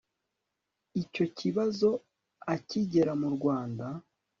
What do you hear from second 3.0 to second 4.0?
mu rwanda